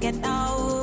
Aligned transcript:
manake, 0.04 0.20
no, 0.20 0.73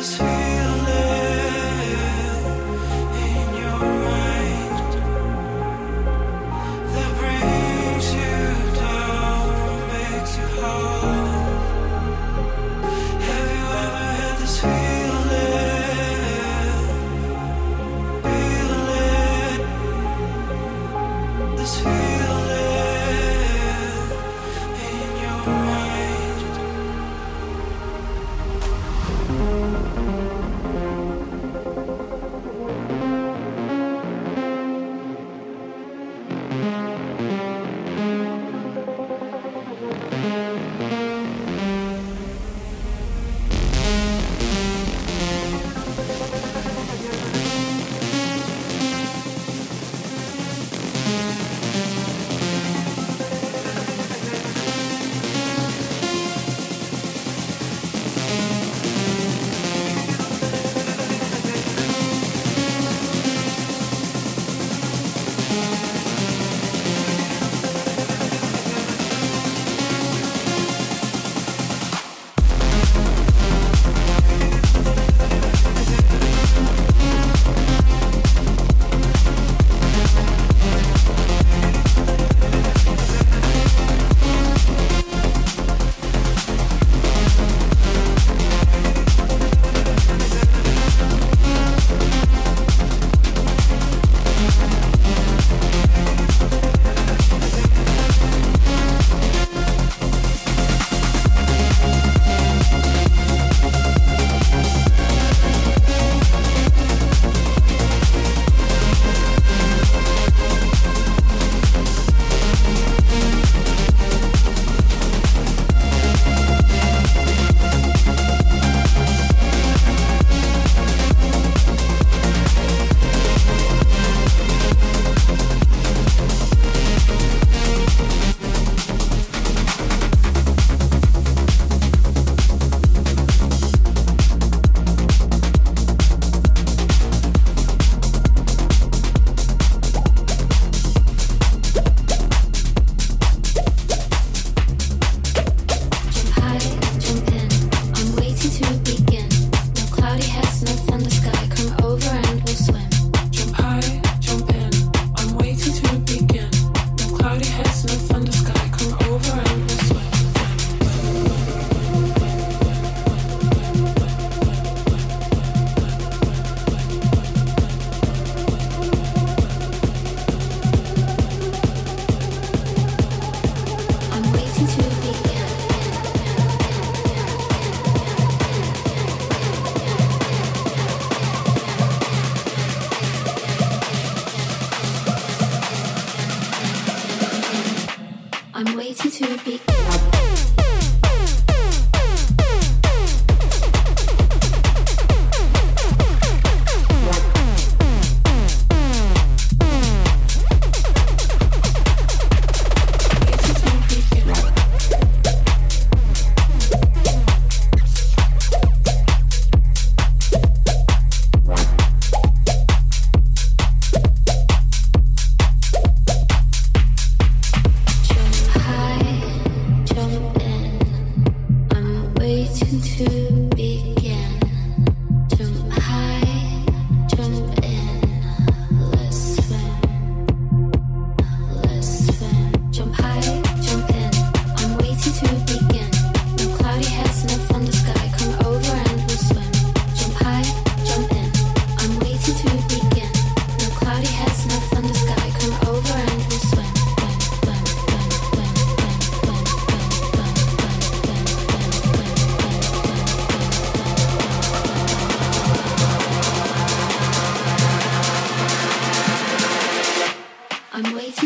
this 0.00 0.59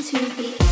to 0.04 0.18
be. 0.36 0.63